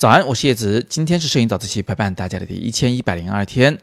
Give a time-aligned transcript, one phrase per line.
[0.00, 0.82] 早安，我是叶子。
[0.88, 3.76] 今天是摄影早自习陪伴大家的第一千一百零二天。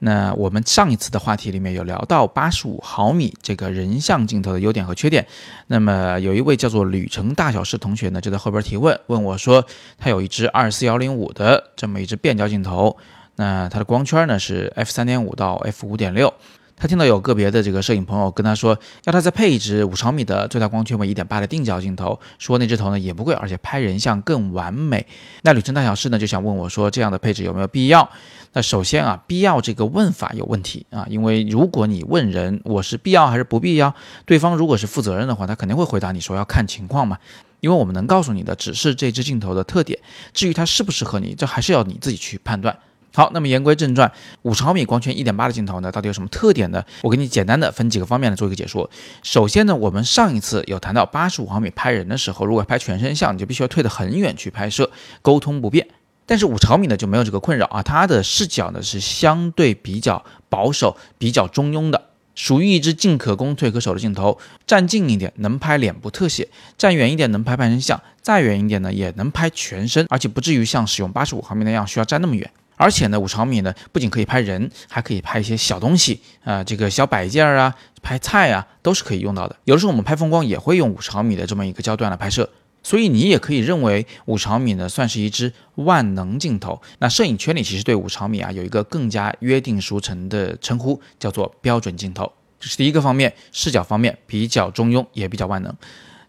[0.00, 5.24] 那我们上一次的话题里面有聊到八十五毫米这个人像镜头的优点和缺点。
[5.68, 9.64] 那么有一位叫做旅程大小事同学呢，就在后边提问，问我说，
[9.96, 12.96] 他有一支二四幺零五的这么一支变焦镜头，
[13.36, 16.34] 那它的光圈呢是 f 三点五到 f 五点六。
[16.80, 25.06] 他听到有个别的这个摄影朋友跟他说，要他再配一支五毫米的最大光圈为一点八的定焦镜头，说那支头呢也不贵，而且拍人像更完美。
[25.42, 28.08] 那旅程大小事呢就想问我说，这样的配置有没有必要？
[28.54, 37.18] 那首先啊，必要这个问法有问题啊，因为如果你问人我是必要还是不必要，对方如果是负责任的话，他肯定会回答你说要看情况嘛。
[37.60, 39.98] 因为我们能告诉你的只是这支镜头的特点，
[40.32, 42.74] 至于它适不适合你，这还是要你自己去判断。
[43.12, 44.10] 好，那么言归正传，
[44.42, 46.84] 五十毫米光圈一点八的镜头呢，到底有什么特点呢？
[47.02, 48.88] 我给你简单的分几个方面来做一个解说。
[49.24, 54.90] 首先呢，我们上一次有谈到八十五毫米拍人的时候，如果拍全身像，你就必须要退得很远去拍摄，
[55.22, 55.88] 沟通不便。
[56.24, 62.00] 但是五十毫米呢就没有这个困扰啊，它的视角呢是相对比较保守、比较中庸的，
[62.36, 64.38] 属于一支进可攻退可守的镜头。
[64.64, 66.48] 站近一点能拍脸部特写，
[66.78, 72.48] 站远一点能拍半身像，再远一点呢也能拍全身，而且不至于像使用八十五毫米那样需要站那么远。
[72.80, 79.54] 而且呢，五十毫米呢，不仅可以拍人，还可以拍一些小东西啊，这个小摆件啊，拍菜啊，都是可以用到的。
[79.64, 82.48] 有的时候我们拍风光也会用五十毫米的这么一个焦段来拍摄，
[82.82, 86.80] 所以你也可以认为五十毫米呢算是一支万能镜头。
[87.00, 92.32] 那摄影圈里其实对五十毫米啊有一个更加约定俗成的称呼，叫做标准镜头。
[92.58, 95.76] 这是第一个方面，视角方面比较中庸，也比较万能。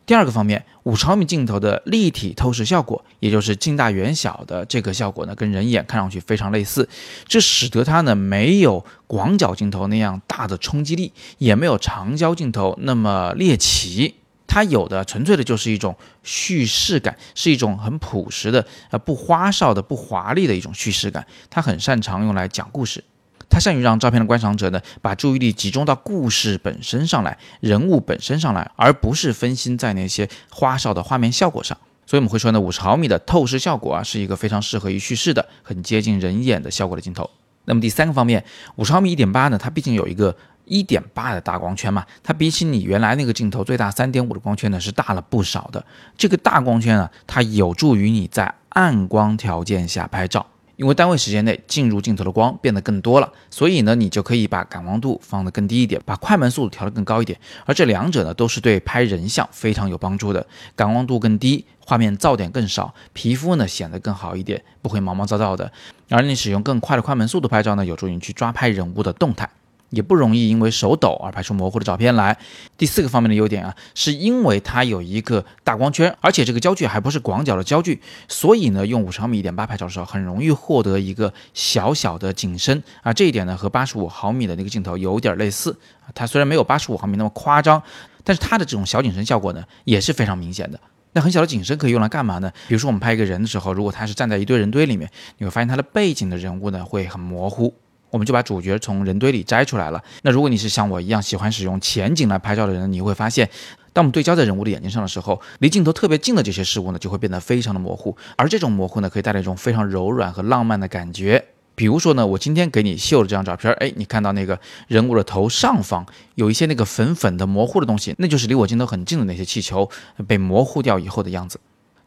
[0.06, 6.90] 第二个方面，五十毫米镜头的立体透视效果，也就是近大远小的这个效果呢，跟人眼看上去非常类似，
[7.28, 14.16] 这使得它呢没有广角镜头那样大的冲击力，也没有长焦镜头那么猎奇，
[14.48, 23.04] 它有的纯粹的就是一种叙事感，是一种很朴实的、呃不花哨的、不华丽的一种叙事感，它很擅长用来讲故事。
[23.52, 31.78] 他善于让照片的观赏者呢，把注意力集中到故事本身上来，人物本身上来，而不是分心在那些花哨的画面效果上。
[32.08, 37.30] 所以我们会说呢，五十毫米的透视效果啊，是一个非常适合于叙事的、很接近人眼的效果的镜头。
[37.66, 38.44] 那么第三个方面，
[38.78, 40.36] 五十毫米一点八呢，它毕竟有一个
[40.66, 45.86] 一点八的大光圈嘛，它比起你原来那个镜头最大三点五的光圈呢，是大了不少的。
[46.18, 50.46] 这个大光圈啊，它有助于你在暗光条件下拍照。
[50.82, 57.40] 因为单位时间内进入镜头的光变得更多了，所以呢，你就可以把感光度放得更低一点，把快门速度调得更高一点。
[57.68, 60.44] 而这两者呢，都是对拍人像非常有帮助的。
[60.76, 65.72] 感光度更低，画面噪点更少，皮肤呢显得更好一点，不会毛毛躁躁的。
[66.10, 69.48] 而你使用更快的快门速度拍照呢，有助于去抓拍人物的动态。
[69.92, 72.38] 也不容易因为手抖而拍出模糊的照片来。
[72.78, 83.14] 第四个方面的优点啊，是因为它有一个大光圈，而且这个焦距还不是广角的焦距，所以呢，用五十毫米一点八拍照的时候，很容易获得一个小小的景深啊。
[83.14, 85.78] 这一点呢，和八十五毫米的那个镜头有点类似。
[86.16, 87.82] 它虽然没有八十五毫米那么夸张，
[88.24, 90.80] 但是它的这种小景深效果呢，也是非常明显的。
[91.14, 92.50] 那很小的景深可以用来干嘛呢？
[92.70, 97.74] 比如说我们拍一个人的时候，如果他是站在一堆人堆里面，你会发现他的背景的人物呢会很模糊。
[98.12, 100.04] 我们就把主角从人堆里摘出来了。
[100.22, 103.50] 那如果你是像我一样喜欢使用前景来拍照的人，你会发现，
[103.94, 108.16] 当我们对焦在人物的眼睛上的时候，离镜头特别近的这些事物呢，就会变得非常的模糊。
[108.36, 111.44] 而这种模糊呢，可以带来一种非常柔软和浪漫的感觉。
[111.74, 116.06] 比如说呢，我今天给你秀的这张照片，哎，你看到那个人物的头上方
[116.36, 119.90] 有一些那个粉粉的模糊的东西，那就是离我镜头很近的那些气球
[120.28, 121.60] 被模糊掉以后的样子。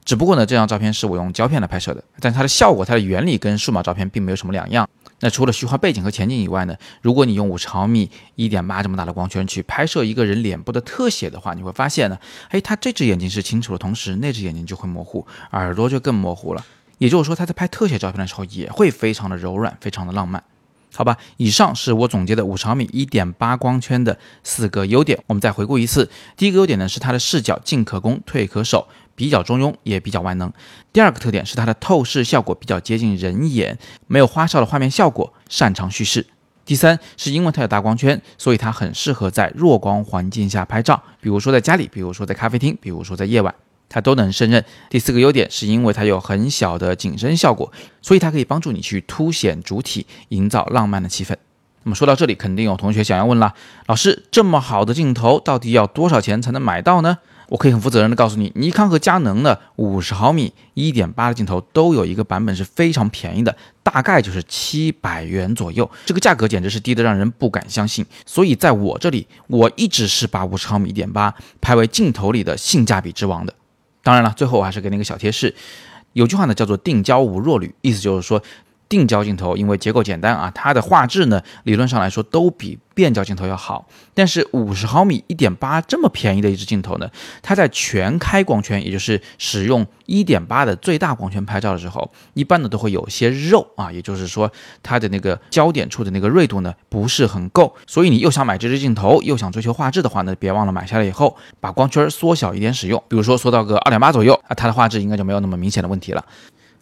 [0.04, 4.88] 只不过呢，这张照片是我用胶片来拍摄的，但它的效果、它的原理跟数码照片并没有什么两样。
[5.20, 12.18] 那除了虚化背景和前景以外呢，如果你用五十毫米一点八这么大的光圈去拍摄一个人脸部的特写的话，你会发现呢，
[12.50, 16.64] 诶，他这只眼睛是清楚的同时，那只眼睛就会模糊，耳朵就更模糊了。
[16.98, 20.42] 也就是说，他在拍特写照片的时候也会非常的柔软，非常的浪漫。
[20.94, 25.18] 好吧，以上是我总结的五十毫米一点八光圈的四个优点。
[25.26, 30.52] 我们再回顾一次，第一个优点呢是它的视角进可攻退可守，比较中庸也比较万能。
[30.92, 33.76] 第二个特点是它的透视效果比较接近人眼，
[34.06, 36.26] 没有花哨的画面效果，擅长叙事。
[36.64, 43.54] 第三是因为它有大光圈，所以它很适合在弱光环境下拍照，比如说在家里，比如说在咖啡厅，比如说在夜晚。
[43.94, 44.64] 它都能胜任。
[44.90, 47.70] 第四个优点是因为它有很小的景深效果，
[48.02, 51.36] 所以它可以帮助你去凸显主体，营造浪漫的气氛。
[51.84, 53.54] 那么说到这里，肯定有同学想要问了：
[53.86, 57.18] 老师，这么好的镜头到底要多少钱才能买到呢？
[57.50, 63.54] 我可以很负责任的告诉你，尼康和佳能的五十毫米一点八的镜头都有一个版本是非常便宜的，
[63.84, 65.88] 大概就是七百元左右。
[66.06, 68.04] 这个价格简直是低得让人不敢相信。
[68.26, 73.54] 所以在我这里，我一直是把五十毫米一点八拍为镜头里的性价比之王的。
[74.04, 75.52] 当然了，最后我还是给那个小贴士，
[76.12, 78.40] 有句话呢叫做“定焦无弱旅”，意思就是说。
[78.88, 83.86] 定焦镜头因为结构简单啊，它的画质呢理论上来说都比变焦镜头要好。
[84.12, 87.10] 但是五十毫米一点八这么便宜的一支镜头呢，
[87.42, 94.50] 它在全开光圈，也就是使用一点八的最大光圈拍照的时候，一般呢都会有些肉啊，也就是说
[94.82, 97.74] 它的那个焦点处的那个锐度呢不是很够。
[97.86, 106.24] 所以你又想买这支镜头，又想追求画质的话呢，别忘了买下来以后把光圈缩小一点使用，比如说缩到个二点八左右啊，它的画质应该就没有那么明显的问题了。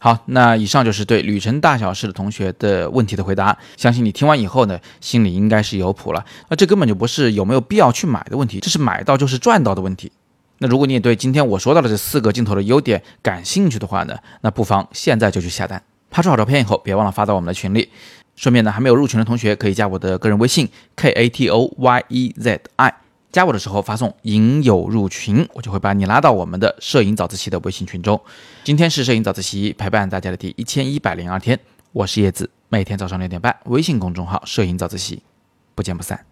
[0.04, 3.56] 好，那以上就是对旅程大小事的同学的问题的回答。
[3.76, 6.24] 相信你听完以后呢，心里应该是有谱了。
[6.48, 10.10] 那这根本就不是有没有必要去买的问题，这是买到就是赚到的问题。
[10.58, 15.80] 那如果你也对今天我说到的这四个镜头的优点感兴趣的话呢，那不妨现在就去下单。
[16.10, 17.88] 拍出好照片以后，别忘了发到我们的群里。
[18.34, 22.92] 顺便呢，还没有入群的同学可以加我的个人微信 k a t o y e z i。
[23.32, 28.20] 加我的时候发送“影友入群”，我就会把你拉到我们的摄影早自习的微信群中。
[28.62, 31.58] 今天是摄影早自习陪伴大家的第一千一百零二天，
[31.92, 35.22] 我是叶子，每天早上六点半，微信公众号“摄影早自习”，
[35.74, 36.22] 不见不散。